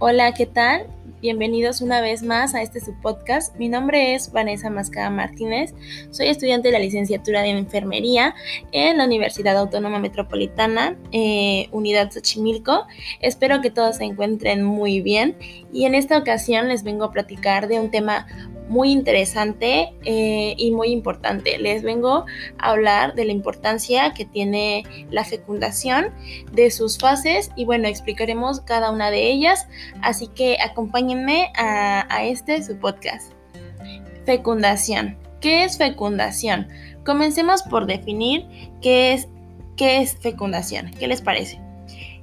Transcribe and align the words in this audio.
Hola, 0.00 0.32
¿qué 0.32 0.46
tal? 0.46 0.86
Bienvenidos 1.20 1.80
una 1.80 2.00
vez 2.00 2.22
más 2.22 2.54
a 2.54 2.62
este 2.62 2.78
subpodcast. 2.78 3.56
Mi 3.56 3.68
nombre 3.68 4.14
es 4.14 4.30
Vanessa 4.30 4.70
Mascada 4.70 5.10
Martínez. 5.10 5.74
Soy 6.12 6.28
estudiante 6.28 6.68
de 6.68 6.72
la 6.74 6.78
licenciatura 6.78 7.42
de 7.42 7.48
enfermería 7.48 8.36
en 8.70 8.98
la 8.98 9.06
Universidad 9.06 9.56
Autónoma 9.56 9.98
Metropolitana, 9.98 10.96
eh, 11.10 11.68
Unidad 11.72 12.12
Xochimilco. 12.12 12.86
Espero 13.18 13.60
que 13.60 13.72
todos 13.72 13.96
se 13.96 14.04
encuentren 14.04 14.62
muy 14.62 15.00
bien 15.00 15.36
y 15.72 15.86
en 15.86 15.96
esta 15.96 16.16
ocasión 16.16 16.68
les 16.68 16.84
vengo 16.84 17.04
a 17.04 17.10
platicar 17.10 17.66
de 17.66 17.80
un 17.80 17.90
tema 17.90 18.28
muy 18.68 18.92
interesante 18.92 19.94
eh, 20.04 20.54
y 20.56 20.70
muy 20.70 20.88
importante. 20.88 21.58
Les 21.58 21.82
vengo 21.82 22.26
a 22.58 22.70
hablar 22.70 23.14
de 23.14 23.24
la 23.24 23.32
importancia 23.32 24.12
que 24.14 24.24
tiene 24.24 24.84
la 25.10 25.24
fecundación, 25.24 26.12
de 26.52 26.70
sus 26.70 26.98
fases 26.98 27.50
y 27.56 27.64
bueno, 27.64 27.88
explicaremos 27.88 28.60
cada 28.60 28.90
una 28.90 29.10
de 29.10 29.30
ellas. 29.30 29.66
Así 30.02 30.28
que 30.28 30.58
acompáñenme 30.62 31.50
a, 31.56 32.24
este 32.24 32.62
su 32.62 32.78
podcast. 32.78 33.32
Fecundación. 34.24 35.16
¿Qué 35.40 35.64
es 35.64 35.78
fecundación? 35.78 36.68
Comencemos 37.04 37.62
por 37.62 37.86
definir 37.86 38.46
qué 38.82 39.14
es, 39.14 39.28
qué 39.76 39.98
es 39.98 40.16
fecundación. 40.16 40.90
¿Qué 40.98 41.06
les 41.06 41.22
parece? 41.22 41.60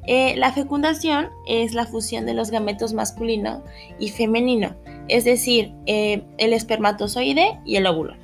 Eh, 0.07 0.35
la 0.37 0.51
fecundación 0.51 1.29
es 1.47 1.73
la 1.73 1.85
fusión 1.85 2.25
de 2.25 2.35
los 2.35 2.51
gametos 2.51 2.93
masculino 2.93 3.63
y 3.97 4.09
femenino, 4.09 4.75
es 5.07 5.25
decir, 5.25 5.73
eh, 5.85 6.23
el 6.37 6.53
espermatozoide 6.53 7.59
y 7.65 7.75
el 7.77 7.87
óvulo. 7.87 8.15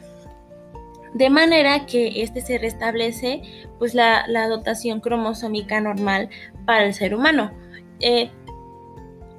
De 1.14 1.30
manera 1.30 1.86
que 1.86 2.22
este 2.22 2.42
se 2.42 2.58
restablece 2.58 3.42
pues, 3.80 3.94
la, 3.94 4.26
dotación 4.48 5.02
cromosómica 5.02 5.82
normal 5.82 6.30
para 6.66 6.86
el 6.86 6.94
ser 6.94 7.14
humano. 7.14 7.52
Eh, 8.00 8.32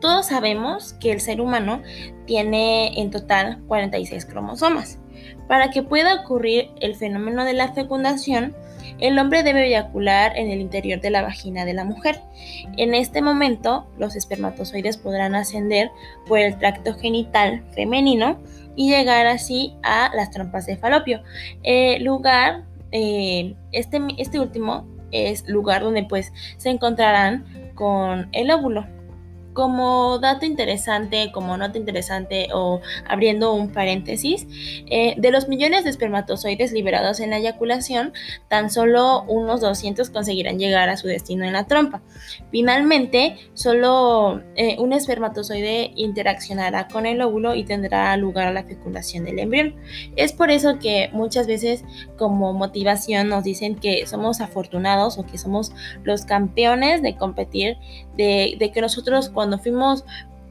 todos 0.01 0.27
sabemos 0.27 0.93
que 0.95 1.13
el 1.13 1.21
ser 1.21 1.41
humano 1.41 1.81
tiene 2.27 3.01
en 3.01 3.11
total 3.11 3.63
46 3.69 4.27
cromosomas. 4.27 4.99
Para 5.49 5.71
que 5.71 5.83
pueda 5.83 6.23
ocurrir 6.23 6.71
el 6.81 6.97
fenómeno 6.97 7.45
de 7.45 7.53
la 7.53 7.73
fecundación, 7.73 8.55
el 8.99 9.19
hombre 9.19 9.43
debe 9.43 9.67
eyacular 9.67 10.37
en 10.37 10.51
el 10.51 10.61
interior 10.61 11.01
de 11.01 11.11
la 11.11 11.23
vagina 11.23 11.65
de 11.65 11.75
la 11.75 11.85
mujer. 11.85 12.21
En 12.77 12.95
este 12.95 13.23
momento, 13.23 13.87
los 13.99 14.17
espermatozoides 14.17 14.97
podrán 14.97 15.35
ascender 15.35 15.91
por 16.27 16.39
el 16.39 16.59
tracto 16.59 16.95
genital 16.95 17.63
femenino 17.75 18.39
y 18.77 18.91
llegar 18.91 19.27
así 19.27 19.75
a 19.83 20.11
las 20.15 20.31
trompas 20.31 20.67
de 20.67 20.77
falopio. 20.77 21.23
lugar, 22.01 22.65
eh, 22.91 23.55
este, 23.73 24.01
este 24.19 24.41
último 24.41 24.87
es 25.13 25.47
lugar 25.49 25.83
donde 25.83 26.05
pues 26.05 26.33
se 26.57 26.71
encontrarán 26.71 27.73
con 27.75 28.29
el 28.33 28.51
óvulo. 28.51 28.87
Como 29.53 30.19
dato 30.19 30.47
interesante, 30.47 31.31
como 31.33 31.57
nota 31.57 31.79
interesante 31.79 32.49
o 32.55 32.81
abriendo 33.07 33.55
un 33.55 33.71
paréntesis, 33.71 34.47
eh, 34.87 35.15
de 35.19 35.31
los 35.31 35.49
millones 35.49 35.85
de 35.85 35.91
espermatozoides 35.91 36.73
liberados 36.73 37.21
en 37.21 37.31
la 37.31 37.39
eyaculación, 37.39 38.13
tan 38.49 38.71
solo 38.71 39.23
unos 39.23 39.61
200 39.61 40.11
conseguirán 40.11 40.59
llegar 40.59 40.89
a 40.89 40.97
su 40.97 41.09
destino 41.09 41.45
en 41.45 41.53
la 41.53 41.67
trompa. 41.67 42.03
Finalmente, 42.51 43.37
solo 43.55 44.43
eh, 44.57 44.77
un 44.79 44.93
espermatozoide 44.93 45.93
interaccionará 45.97 46.89
con 46.89 47.07
el 47.07 47.21
óvulo 47.21 47.55
y 47.55 47.65
tendrá 47.65 48.17
lugar 48.17 48.49
a 48.49 48.53
la 48.53 48.65
fecundación 48.65 49.25
del 49.25 49.39
embrión. 49.39 49.75
Es 50.17 50.33
por 50.33 50.51
eso 50.51 50.79
que 50.79 51.11
muchas 51.13 51.47
veces 51.47 51.85
como 52.17 52.53
motivación 52.53 53.29
nos 53.29 53.45
dicen 53.45 53.77
que 53.77 54.07
somos 54.07 54.41
afortunados 54.41 55.19
o 55.19 55.27
que 55.27 55.39
somos 55.39 55.73
los 56.05 56.25
campeones 56.25 57.03
de 57.03 57.17
competir, 57.17 57.77
de, 58.17 58.71
que 58.73 58.81
nosotros 58.81 59.29
cuando 59.31 59.59
fuimos 59.59 60.05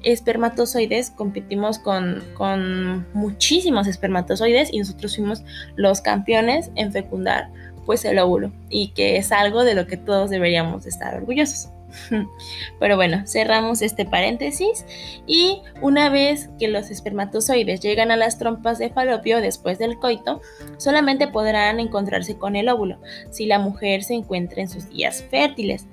espermatozoides 0.04 1.12
competimos 1.12 1.78
con, 1.80 2.24
con, 2.36 3.08
muchísimos 3.14 3.88
espermatozoides 3.88 4.74
y 4.74 4.80
nosotros 4.80 5.16
fuimos 5.16 5.44
los 5.76 6.02
campeones 6.02 6.72
en 6.76 6.92
fecundar 6.92 7.50
pues 7.86 8.06
el 8.06 8.20
óvulo 8.20 8.52
y 8.70 8.90
que 8.90 9.18
es 9.18 9.32
algo 9.32 9.64
de 9.64 9.76
lo 9.76 9.88
que 9.88 9.98
todos 9.98 10.30
deberíamos 10.30 10.86
estar 10.86 11.16
orgullosos. 11.16 11.70
Pero 12.80 12.96
bueno, 12.96 13.24
cerramos 13.28 13.82
este 13.82 14.06
paréntesis 14.06 14.86
y 15.28 15.62
una 15.82 16.10
vez 16.10 16.50
que 16.60 16.68
los 16.68 16.90
espermatozoides 16.90 17.82
llegan 17.82 18.12
a 18.12 18.18
las 18.18 18.38
trompas 18.38 18.80
de 18.80 18.90
falopio 18.90 19.42
después 19.42 19.78
del 19.78 20.00
coito, 20.00 20.42
solamente 20.78 21.28
podrán 21.28 21.80
encontrarse 21.80 22.38
con 22.38 22.56
el 22.56 22.70
óvulo 22.70 22.98
si 23.30 23.46
la 23.46 23.60
mujer 23.60 24.04
se 24.04 24.14
encuentra 24.14 24.62
en 24.62 24.70
sus 24.70 24.90
días 24.90 25.24
fértiles. 25.30 25.88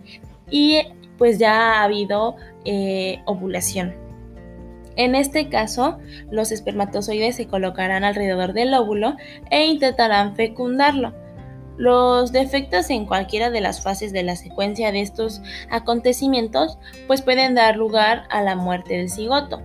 Y 0.50 0.80
pues 1.18 1.38
ya 1.38 1.74
ha 1.74 1.84
habido 1.84 2.36
eh, 2.64 3.20
ovulación. 3.26 3.94
En 4.96 5.14
este 5.14 5.48
caso, 5.48 5.98
los 6.30 6.50
espermatozoides 6.50 7.36
se 7.36 7.46
colocarán 7.46 8.02
alrededor 8.02 8.52
del 8.52 8.74
óvulo 8.74 9.16
e 9.50 9.66
intentarán 9.66 10.34
fecundarlo. 10.34 11.14
Los 11.76 12.32
defectos 12.32 12.90
en 12.90 13.06
cualquiera 13.06 13.50
de 13.50 13.60
las 13.60 13.80
fases 13.80 14.12
de 14.12 14.24
la 14.24 14.34
secuencia 14.34 14.90
de 14.90 15.00
estos 15.00 15.40
acontecimientos 15.70 16.78
pues 17.06 17.22
pueden 17.22 17.54
dar 17.54 17.76
lugar 17.76 18.24
a 18.30 18.42
la 18.42 18.56
muerte 18.56 18.96
del 18.96 19.08
cigoto. 19.08 19.62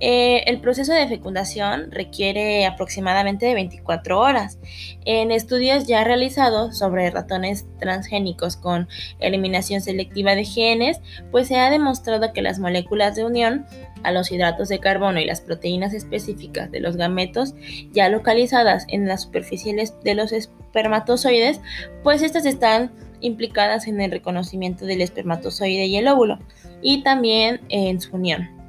Eh, 0.00 0.44
el 0.46 0.60
proceso 0.60 0.92
de 0.94 1.06
fecundación 1.08 1.90
requiere 1.90 2.66
aproximadamente 2.66 3.46
de 3.46 3.54
24 3.54 4.18
horas. 4.18 4.58
En 5.04 5.30
estudios 5.30 5.86
ya 5.86 6.04
realizados 6.04 6.78
sobre 6.78 7.10
ratones 7.10 7.66
transgénicos 7.78 8.56
con 8.56 8.88
eliminación 9.20 9.82
selectiva 9.82 10.34
de 10.34 10.44
genes, 10.44 11.00
pues 11.30 11.48
se 11.48 11.58
ha 11.58 11.70
demostrado 11.70 12.32
que 12.32 12.42
las 12.42 12.58
moléculas 12.58 13.14
de 13.14 13.24
unión 13.24 13.66
a 14.02 14.12
los 14.12 14.32
hidratos 14.32 14.68
de 14.68 14.78
carbono 14.78 15.20
y 15.20 15.26
las 15.26 15.42
proteínas 15.42 15.92
específicas 15.92 16.70
de 16.70 16.80
los 16.80 16.96
gametos 16.96 17.54
ya 17.92 18.08
localizadas 18.08 18.86
en 18.88 19.06
las 19.06 19.22
superficies 19.22 19.94
de 20.02 20.14
los 20.14 20.32
espermatozoides, 20.32 21.60
pues 22.02 22.22
estas 22.22 22.46
están 22.46 22.90
implicadas 23.20 23.86
en 23.86 24.00
el 24.00 24.10
reconocimiento 24.10 24.86
del 24.86 25.02
espermatozoide 25.02 25.84
y 25.84 25.96
el 25.96 26.08
óvulo 26.08 26.38
y 26.80 27.02
también 27.02 27.60
en 27.68 28.00
su 28.00 28.16
unión. 28.16 28.59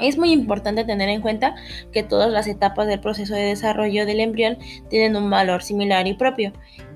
Es 0.00 0.18
muy 0.18 0.32
importante 0.32 0.84
tener 0.84 1.08
en 1.08 1.20
cuenta 1.20 1.54
que 1.92 2.02
todas 2.02 2.30
las 2.30 2.46
etapas 2.46 2.86
del 2.86 3.00
proceso 3.00 3.34
de 3.34 3.42
desarrollo 3.42 4.06
del 4.06 4.20
embrión 4.20 4.58
tienen 4.88 5.16
un 5.16 5.30
valor 5.30 5.62
similar 5.62 6.06
y 6.06 6.14
propio 6.14 6.52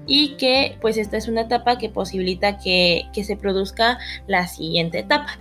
y 0.07 0.37
que 0.37 0.77
pues 0.81 0.97
esta 0.97 1.17
es 1.17 1.29
una 1.29 1.43
etapa 1.43 1.79
que 1.79 1.89
posibilita 1.89 2.59
que, 2.59 3.09
se 3.23 3.37
produzca 3.37 3.99
la 4.27 4.47
siguiente 4.47 4.99
etapa. 5.01 5.39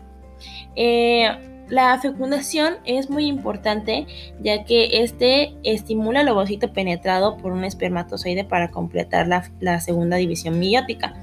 Eh, 0.76 1.30
la 1.70 2.00
fecundación 2.00 2.76
es 2.86 3.10
muy 3.10 3.26
importante 3.28 4.08
ya 4.42 4.64
que 4.64 5.04
este 5.04 5.54
estimula 5.64 6.22
el 6.22 6.30
ovocito 6.30 6.74
penetrado 6.74 7.38
por 7.38 7.52
un 7.52 7.64
espermatozoide 7.64 8.44
para 8.44 8.72
completar 8.72 9.28
la, 9.28 9.80
segunda 9.80 10.18
división 10.18 10.60
meiótica. 10.60 11.14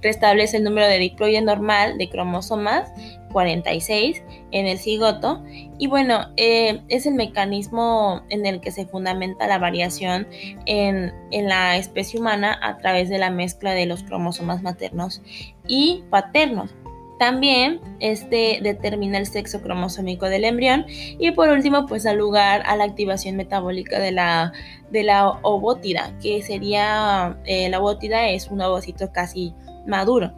Restablece 0.00 0.56
el 0.56 0.64
número 0.64 0.88
de 0.88 0.98
diploide 0.98 1.40
normal 1.40 1.98
de 1.98 2.10
cromosomas 2.10 2.92
46 3.32 4.22
en 4.50 4.66
el 4.66 4.78
cigoto 4.78 5.42
y 5.78 5.86
bueno, 5.86 6.26
eh, 6.36 6.82
es 6.88 7.06
el 7.06 7.14
mecanismo 7.14 8.22
en 8.28 8.44
el 8.44 8.60
que 8.60 8.72
se 8.72 8.86
fundamenta 8.86 9.46
la 9.46 9.58
variación 9.58 10.26
en, 10.66 11.12
en 11.30 11.48
la 11.48 11.76
especie 11.76 12.20
humana 12.20 12.58
a 12.60 12.78
través 12.78 13.08
de 13.08 13.18
la 13.18 13.30
mezcla 13.30 13.72
de 13.72 13.86
los 13.86 14.02
cromosomas 14.02 14.62
maternos 14.62 15.22
y 15.66 16.02
paternos. 16.10 16.74
También 17.22 17.80
este 18.00 18.58
determina 18.64 19.16
el 19.16 19.26
sexo 19.26 19.62
cromosómico 19.62 20.28
del 20.28 20.42
embrión 20.42 20.86
y 20.88 21.30
por 21.30 21.50
último 21.50 21.86
pues 21.86 22.02
da 22.02 22.14
lugar 22.14 22.64
a 22.66 22.74
la 22.74 22.82
activación 22.82 23.36
metabólica 23.36 24.00
de 24.00 24.10
la, 24.10 24.52
de 24.90 25.04
la 25.04 25.28
ovótida, 25.42 26.18
que 26.20 26.42
sería, 26.42 27.38
eh, 27.44 27.68
la 27.68 27.78
ovótida 27.78 28.28
es 28.30 28.48
un 28.48 28.60
ovocito 28.60 29.12
casi 29.12 29.54
maduro 29.86 30.32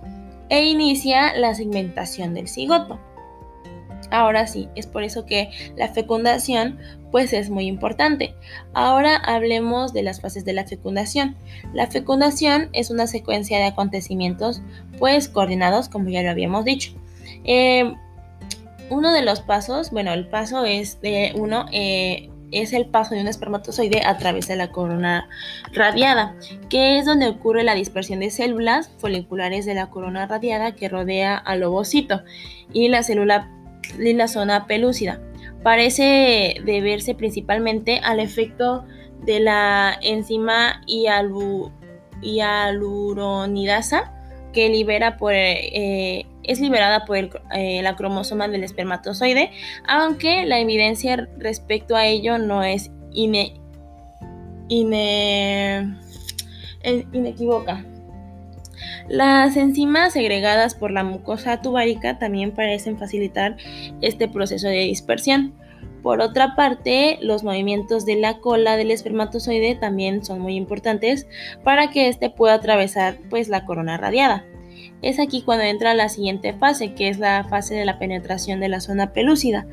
e 0.51 0.67
inicia 0.67 1.35
la 1.39 1.55
segmentación 1.55 2.35
del 2.35 2.49
cigoto. 2.49 3.01
Ahora 4.11 4.47
sí, 4.47 4.69
es 4.75 4.87
por 4.87 5.03
eso 5.03 5.27
que 5.27 5.51
la 5.77 5.89
fecundación 5.89 6.79
pues 7.11 7.33
es 7.33 7.49
muy 7.49 7.67
importante. 7.67 8.35
Ahora 8.73 9.17
hablemos 9.17 9.93
de 9.93 10.03
las 10.03 10.21
fases 10.21 10.45
de 10.45 10.53
la 10.53 10.65
fecundación. 10.65 11.37
La 11.73 11.87
fecundación 11.87 12.71
es 12.73 12.91
una 12.91 13.07
secuencia 13.07 13.59
de 13.59 13.67
acontecimientos 13.67 14.63
pues 14.99 15.29
coordinados 15.29 15.89
como 15.89 16.09
ya 16.09 16.23
lo 16.23 16.31
habíamos 16.31 16.65
dicho. 16.65 16.93
Eh, 17.45 17.95
uno 18.91 19.13
de 19.13 19.23
los 19.23 19.41
pasos, 19.41 19.91
bueno, 19.91 20.13
el 20.13 20.27
paso 20.27 20.65
es 20.65 21.01
de 21.01 21.33
uno, 21.37 21.67
eh, 21.73 22.31
es 22.51 22.73
el 22.73 22.87
paso 22.87 23.15
de 23.15 23.21
un 23.21 23.29
espermatozoide 23.29 24.03
a 24.05 24.19
través 24.19 24.47
de 24.49 24.57
la 24.57 24.71
corona 24.71 25.29
radiada, 25.73 26.35
que 26.69 26.99
es 26.99 27.07
donde 27.07 27.29
ocurre 27.29 27.65
la 27.65 27.75
dispersión 27.75 28.21
de 28.21 28.31
células 28.31 28.91
foliculares 28.99 29.67
de 29.67 29.75
la 29.75 29.91
corona 29.91 30.27
radiada 30.27 30.75
que 30.75 30.89
rodea 30.89 31.37
al 31.37 31.63
ovocito 31.63 32.23
y 32.73 32.89
la 32.89 33.03
célula 33.03 33.51
y 33.99 34.13
la 34.13 34.29
zona 34.29 34.67
pelúcida 34.67 35.21
parece 35.63 36.57
deberse 36.65 37.15
principalmente 37.15 38.01
al 38.05 38.21
efecto 38.21 38.85
de 39.25 39.41
la 39.41 39.99
enzima 40.03 40.83
hialuronidasa 42.21 44.13
que 44.53 44.69
libera 44.69 45.17
por, 45.17 45.33
eh, 45.35 46.27
es 46.45 46.61
liberada 46.61 47.05
por 47.05 47.17
eh, 47.17 47.81
la 47.83 47.97
cromosoma 47.97 48.47
del 48.49 48.63
espermatozoide, 48.63 49.51
aunque 49.89 50.45
la 50.47 50.61
evidencia 50.61 51.29
respecto 51.39 51.97
a 51.97 52.07
ello 52.07 52.39
no 52.39 52.63
es 52.63 52.93
ine, 53.13 53.61
inequívoca. 57.13 57.85
Las 59.09 59.57
enzimas 59.57 60.15
segregadas 60.15 60.75
por 60.75 60.91
la 60.91 61.05
mucosa 61.05 61.61
tubárica 61.61 62.19
también 62.19 62.53
parecen 62.53 62.99
facilitar 62.99 63.57
este 64.01 64.29
proceso 64.29 64.69
de 64.69 64.81
dispersión. 64.81 65.55
Por 66.03 66.21
otra 66.21 66.55
parte, 66.55 67.19
los 67.23 67.45
movimientos 67.45 68.07
de 68.07 68.17
la 68.17 68.39
cola 68.39 68.77
del 68.77 68.91
espermatozoide 68.91 69.75
también 69.75 70.25
son 70.25 70.41
muy 70.41 70.55
importantes 70.55 71.27
para 71.63 71.91
que 71.91 72.09
éste 72.09 72.31
pueda 72.31 72.55
atravesar 72.55 73.19
pues, 73.31 73.49
la 73.49 73.65
corona 73.65 73.97
radiada. 73.97 74.45
Es 75.05 75.21
aquí 75.21 75.43
cuando 75.43 75.65
entra 75.65 75.93
la 75.93 76.09
siguiente 76.09 76.55
fase, 76.55 76.95
que 76.95 77.11
es 77.11 77.19
la 77.19 77.45
fase 77.45 77.75
de 77.75 77.85
la 77.85 77.99
penetración 77.99 78.59
de 78.59 78.71
la 78.71 78.81
zona 78.81 79.13
pelúcida. 79.13 79.67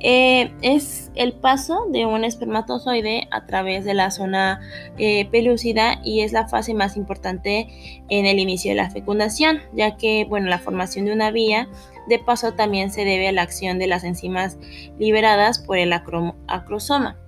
Eh, 0.00 0.54
es 0.62 1.10
el 1.14 1.34
paso 1.34 1.84
de 1.90 2.06
un 2.06 2.24
espermatozoide 2.24 3.28
a 3.30 3.44
través 3.44 3.84
de 3.84 3.92
la 3.92 4.10
zona 4.10 4.62
eh, 4.96 5.28
pelúcida 5.30 6.00
y 6.02 6.22
es 6.22 6.32
la 6.32 6.48
fase 6.48 6.72
más 6.72 6.96
importante 6.96 7.68
en 8.08 8.24
el 8.24 8.38
inicio 8.38 8.70
de 8.70 8.76
la 8.76 8.88
fecundación, 8.88 9.60
ya 9.74 9.98
que 9.98 10.24
bueno, 10.26 10.48
la 10.48 10.58
formación 10.58 11.04
de 11.04 11.12
una 11.12 11.30
vía 11.30 11.68
de 12.08 12.18
paso 12.18 12.54
también 12.54 12.90
se 12.90 13.04
debe 13.04 13.28
a 13.28 13.32
la 13.32 13.42
acción 13.42 13.78
de 13.78 13.86
las 13.86 14.02
enzimas 14.02 14.56
liberadas 14.98 15.58
por 15.58 15.76
el 15.76 15.92
acrosoma. 15.92 17.18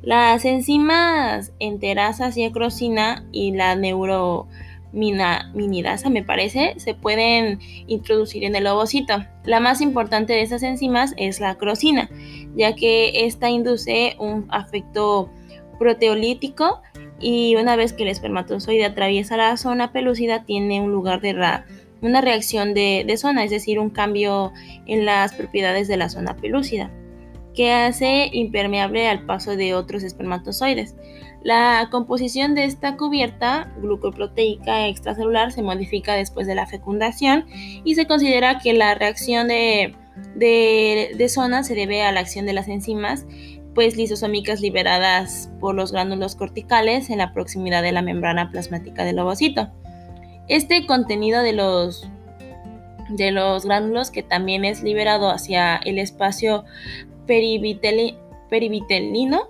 Las 0.00 0.46
enzimas 0.46 1.52
enterasas 1.58 2.38
y 2.38 2.44
acrosina 2.44 3.26
y 3.30 3.52
la 3.52 3.76
neuro 3.76 4.48
minidasa, 4.94 6.08
me 6.08 6.22
parece, 6.22 6.74
se 6.78 6.94
pueden 6.94 7.58
introducir 7.86 8.44
en 8.44 8.54
el 8.56 8.66
ovocito. 8.66 9.24
La 9.44 9.60
más 9.60 9.80
importante 9.80 10.32
de 10.32 10.42
esas 10.42 10.62
enzimas 10.62 11.14
es 11.16 11.40
la 11.40 11.50
acrosina, 11.50 12.08
ya 12.56 12.74
que 12.74 13.26
esta 13.26 13.50
induce 13.50 14.16
un 14.18 14.46
afecto 14.50 15.30
proteolítico 15.78 16.80
y 17.20 17.56
una 17.56 17.76
vez 17.76 17.92
que 17.92 18.04
el 18.04 18.08
espermatozoide 18.08 18.84
atraviesa 18.84 19.36
la 19.36 19.56
zona 19.56 19.92
pelúcida 19.92 20.44
tiene 20.44 20.80
un 20.80 20.92
lugar 20.92 21.20
de 21.20 21.34
una 22.00 22.20
reacción 22.20 22.74
de, 22.74 23.04
de 23.06 23.16
zona, 23.16 23.44
es 23.44 23.50
decir, 23.50 23.78
un 23.78 23.90
cambio 23.90 24.52
en 24.86 25.04
las 25.04 25.34
propiedades 25.34 25.88
de 25.88 25.96
la 25.96 26.08
zona 26.08 26.36
pelúcida 26.36 26.90
que 27.54 27.72
hace 27.72 28.28
impermeable 28.32 29.08
al 29.08 29.24
paso 29.24 29.56
de 29.56 29.74
otros 29.74 30.02
espermatozoides. 30.02 30.96
La 31.44 31.88
composición 31.90 32.54
de 32.54 32.64
esta 32.64 32.96
cubierta 32.96 33.70
glucoproteica 33.76 34.88
extracelular 34.88 35.52
se 35.52 35.62
modifica 35.62 36.14
después 36.14 36.46
de 36.46 36.54
la 36.54 36.66
fecundación 36.66 37.44
y 37.84 37.96
se 37.96 38.06
considera 38.06 38.58
que 38.58 38.72
la 38.72 38.94
reacción 38.94 39.48
de, 39.48 39.94
zona 41.28 41.62
se 41.62 41.74
debe 41.74 42.02
a 42.02 42.12
la 42.12 42.20
acción 42.20 42.46
de 42.46 42.54
las 42.54 42.68
enzimas 42.68 43.26
pues 43.74 43.98
lisosómicas 43.98 44.62
liberadas 44.62 45.50
por 45.60 45.74
los 45.74 45.92
gránulos 45.92 46.34
corticales 46.34 47.10
en 47.10 47.18
la 47.18 47.34
proximidad 47.34 47.82
de 47.82 47.92
la 47.92 48.00
membrana 48.00 48.50
plasmática 48.50 49.04
del 49.04 49.18
ovocito. 49.18 49.68
Este 50.48 50.86
contenido 50.86 51.42
de 51.42 51.52
los 51.52 52.08
de 53.10 53.32
los 53.32 53.66
gránulos 53.66 54.10
que 54.10 54.22
también 54.22 54.64
es 54.64 54.82
liberado 54.82 55.28
hacia 55.28 55.76
el 55.76 55.98
espacio 55.98 56.64
perivitelino 57.26 59.42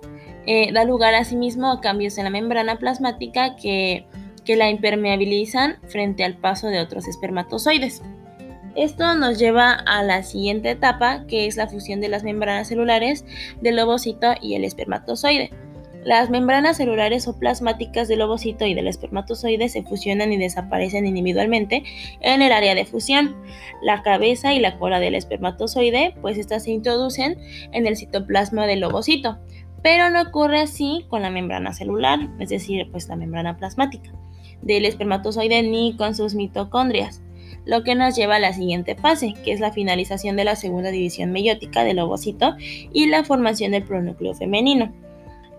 eh, 0.46 0.72
da 0.72 0.84
lugar 0.84 1.14
asimismo 1.14 1.70
a 1.70 1.80
cambios 1.80 2.18
en 2.18 2.24
la 2.24 2.30
membrana 2.30 2.78
plasmática 2.78 3.56
que, 3.56 4.06
que 4.44 4.56
la 4.56 4.70
impermeabilizan 4.70 5.76
frente 5.88 6.24
al 6.24 6.36
paso 6.36 6.68
de 6.68 6.80
otros 6.80 7.08
espermatozoides. 7.08 8.02
Esto 8.76 9.14
nos 9.14 9.38
lleva 9.38 9.72
a 9.72 10.02
la 10.02 10.22
siguiente 10.24 10.70
etapa, 10.70 11.26
que 11.28 11.46
es 11.46 11.56
la 11.56 11.68
fusión 11.68 12.00
de 12.00 12.08
las 12.08 12.24
membranas 12.24 12.68
celulares 12.68 13.24
del 13.60 13.78
ovocito 13.78 14.34
y 14.40 14.54
el 14.54 14.64
espermatozoide. 14.64 15.50
Las 16.04 16.28
membranas 16.28 16.76
celulares 16.76 17.26
o 17.28 17.38
plasmáticas 17.38 18.08
del 18.08 18.20
ovocito 18.20 18.66
y 18.66 18.74
del 18.74 18.88
espermatozoide 18.88 19.70
se 19.70 19.84
fusionan 19.84 20.32
y 20.32 20.36
desaparecen 20.36 21.06
individualmente 21.06 21.82
en 22.20 22.42
el 22.42 22.52
área 22.52 22.74
de 22.74 22.84
fusión. 22.84 23.36
La 23.80 24.02
cabeza 24.02 24.52
y 24.52 24.60
la 24.60 24.78
cola 24.78 25.00
del 25.00 25.14
espermatozoide, 25.14 26.14
pues 26.20 26.36
estas 26.36 26.64
se 26.64 26.72
introducen 26.72 27.38
en 27.72 27.86
el 27.86 27.96
citoplasma 27.96 28.66
del 28.66 28.84
ovocito 28.84 29.38
pero 29.84 30.08
no 30.08 30.22
ocurre 30.22 30.60
así 30.60 31.04
con 31.08 31.20
la 31.20 31.28
membrana 31.28 31.74
celular, 31.74 32.18
es 32.40 32.48
decir, 32.48 32.88
pues 32.90 33.06
la 33.06 33.16
membrana 33.16 33.58
plasmática 33.58 34.10
del 34.62 34.86
espermatozoide 34.86 35.62
ni 35.62 35.94
con 35.94 36.14
sus 36.14 36.34
mitocondrias, 36.34 37.20
lo 37.66 37.84
que 37.84 37.94
nos 37.94 38.16
lleva 38.16 38.36
a 38.36 38.40
la 38.40 38.54
siguiente 38.54 38.94
fase, 38.94 39.34
que 39.44 39.52
es 39.52 39.60
la 39.60 39.72
finalización 39.72 40.36
de 40.36 40.44
la 40.44 40.56
segunda 40.56 40.90
división 40.90 41.32
meiótica 41.32 41.84
del 41.84 41.98
ovocito 41.98 42.56
y 42.58 43.08
la 43.08 43.24
formación 43.24 43.72
del 43.72 43.84
pronúcleo 43.84 44.32
femenino. 44.32 44.90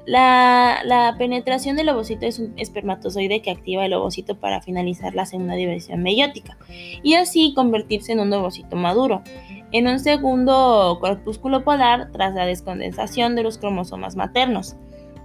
La, 0.05 1.15
penetración 1.17 1.75
del 1.75 1.89
ovocito 1.89 2.25
es 2.25 2.39
un 2.39 2.53
espermatozoide 2.57 3.41
que 3.41 3.51
activa 3.51 3.85
el 3.85 3.93
ovocito 3.93 4.39
para 4.39 4.61
finalizar 4.61 5.15
la 5.15 5.25
segunda 5.25 5.55
división 5.55 6.03
meiótica 6.03 6.57
y 7.01 7.15
así 7.15 7.53
convertirse 7.55 8.11
en 8.11 8.19
un 8.19 8.33
ovocito 8.33 8.75
maduro 8.75 9.23
en 9.71 9.87
un 9.87 9.99
segundo 9.99 10.99
corpúsculo 11.01 11.63
polar 11.63 12.11
tras 12.11 12.33
la 12.33 12.45
descondensación 12.45 13.35
de 13.35 13.43
los 13.43 13.57
cromosomas 13.57 14.15
maternos. 14.15 14.75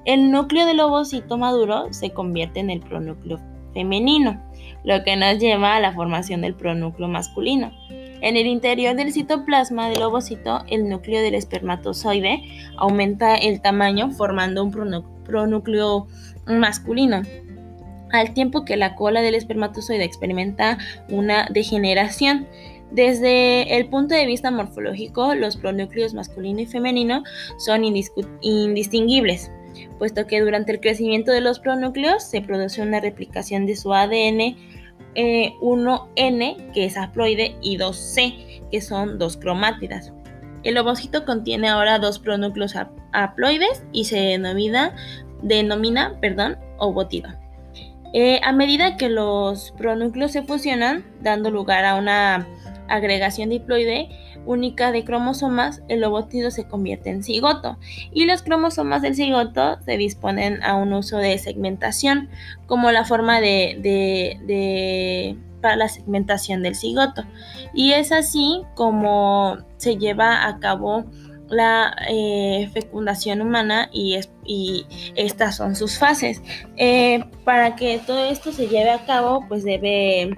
El 0.04 0.32
núcleo 0.32 0.66
del 0.66 0.80
ovocito 0.80 1.38
maduro 1.38 1.92
se 1.92 2.10
convierte 2.10 2.60
en 2.60 2.70
el 2.70 2.80
pronúcleo 2.80 3.38
femenino, 3.74 4.42
lo 4.82 5.04
que 5.04 5.14
nos 5.14 5.38
lleva 5.38 5.76
a 5.76 5.80
la 5.80 5.92
formación 5.92 6.40
del 6.40 6.54
pronúcleo 6.54 7.06
masculino. 7.08 7.70
En 8.22 8.36
el 8.36 8.46
interior 8.46 8.96
del 8.96 9.12
citoplasma 9.12 9.88
del 9.88 10.02
ovocito, 10.02 10.64
el 10.68 10.88
núcleo 10.88 11.22
del 11.22 11.34
espermatozoide 11.34 12.42
aumenta 12.76 13.34
el 13.34 13.60
tamaño 13.62 14.10
formando 14.10 14.62
un 14.62 15.04
pronúcleo 15.24 16.06
masculino, 16.46 17.22
al 18.12 18.34
tiempo 18.34 18.64
que 18.64 18.76
la 18.76 18.94
cola 18.94 19.22
del 19.22 19.34
espermatozoide 19.34 20.04
experimenta 20.04 20.78
una 21.08 21.46
degeneración. 21.50 22.46
Desde 22.90 23.76
el 23.76 23.86
punto 23.86 24.16
de 24.16 24.26
vista 24.26 24.50
morfológico, 24.50 25.34
los 25.34 25.56
pronúcleos 25.56 26.12
masculino 26.12 26.60
y 26.60 26.66
femenino 26.66 27.22
son 27.56 27.84
indistinguibles, 27.84 29.52
puesto 29.98 30.26
que 30.26 30.40
durante 30.40 30.72
el 30.72 30.80
crecimiento 30.80 31.30
de 31.30 31.40
los 31.40 31.60
pronúcleos 31.60 32.24
se 32.24 32.40
produce 32.40 32.82
una 32.82 32.98
replicación 32.98 33.64
de 33.64 33.76
su 33.76 33.94
ADN 33.94 34.56
1N, 35.14 36.42
eh, 36.42 36.70
que 36.72 36.84
es 36.84 36.96
haploide, 36.96 37.56
y 37.60 37.76
2C, 37.78 38.62
que 38.70 38.80
son 38.80 39.18
dos 39.18 39.36
cromátidas. 39.36 40.12
El 40.62 40.76
ovocito 40.78 41.24
contiene 41.24 41.68
ahora 41.68 41.98
dos 41.98 42.18
pronúcleos 42.18 42.74
haploides 43.12 43.82
y 43.92 44.04
se 44.04 44.18
denomina, 44.18 44.94
denomina 45.42 46.18
perdón. 46.20 46.58
Eh, 48.12 48.40
a 48.42 48.52
medida 48.52 48.96
que 48.96 49.08
los 49.08 49.72
pronúcleos 49.72 50.32
se 50.32 50.42
fusionan, 50.42 51.04
dando 51.20 51.50
lugar 51.50 51.84
a 51.84 51.94
una 51.94 52.46
agregación 52.90 53.48
diploide 53.48 54.08
única 54.46 54.92
de 54.92 55.04
cromosomas, 55.04 55.82
el 55.88 56.02
ovotido 56.04 56.50
se 56.50 56.66
convierte 56.66 57.10
en 57.10 57.22
cigoto 57.22 57.78
y 58.12 58.24
los 58.24 58.42
cromosomas 58.42 59.02
del 59.02 59.14
cigoto 59.14 59.78
se 59.84 59.96
disponen 59.96 60.62
a 60.62 60.76
un 60.76 60.92
uso 60.92 61.18
de 61.18 61.38
segmentación 61.38 62.28
como 62.66 62.90
la 62.90 63.04
forma 63.04 63.40
de, 63.40 65.36
para 65.60 65.76
la 65.76 65.88
segmentación 65.88 66.62
del 66.62 66.74
cigoto. 66.74 67.24
Y 67.74 67.92
es 67.92 68.12
así 68.12 68.62
como 68.74 69.58
se 69.76 69.96
lleva 69.96 70.46
a 70.46 70.58
cabo 70.58 71.04
la 71.48 71.96
eh, 72.08 72.70
fecundación 72.72 73.42
humana 73.42 73.90
y, 73.92 74.18
estas 75.16 75.56
son 75.56 75.76
sus 75.76 75.98
fases. 75.98 76.42
Eh, 76.76 77.24
para 77.44 77.76
que 77.76 78.00
todo 78.06 78.24
esto 78.24 78.52
se 78.52 78.68
lleve 78.68 78.90
a 78.90 79.04
cabo, 79.04 79.44
pues 79.48 79.64
debe, 79.64 80.36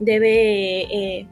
debe 0.00 0.82
eh, 0.82 1.28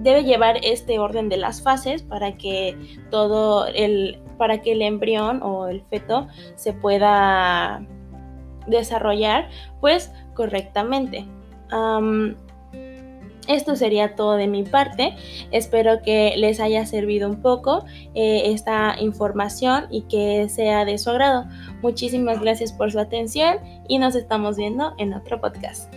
debe 0.00 0.24
llevar 0.24 0.58
este 0.62 0.98
orden 0.98 1.28
de 1.28 1.36
las 1.36 1.62
fases 1.62 2.02
para 2.02 2.36
que 2.36 2.76
todo 3.10 3.66
el 3.66 4.18
para 4.38 4.62
que 4.62 4.72
el 4.72 4.82
embrión 4.82 5.42
o 5.42 5.68
el 5.68 5.82
feto 5.82 6.26
se 6.56 6.72
pueda 6.72 7.86
desarrollar 8.66 9.48
pues 9.80 10.10
correctamente. 10.34 11.26
esto 13.46 13.74
sería 13.76 14.14
todo 14.14 14.36
de 14.36 14.46
mi 14.46 14.62
parte. 14.62 15.14
Espero 15.50 16.02
que 16.02 16.34
les 16.36 16.60
haya 16.60 16.86
servido 16.86 17.28
un 17.28 17.42
poco 17.42 17.84
eh, 18.14 18.42
esta 18.46 18.96
información 18.98 19.86
y 19.90 20.02
que 20.02 20.48
sea 20.48 20.84
de 20.84 20.96
su 20.98 21.10
agrado. 21.10 21.44
Muchísimas 21.82 22.40
gracias 22.40 22.72
por 22.72 22.90
su 22.90 22.98
atención 22.98 23.58
y 23.88 23.98
nos 23.98 24.14
estamos 24.14 24.56
viendo 24.56 24.94
en 24.98 25.12
otro 25.12 25.40
podcast. 25.40 25.92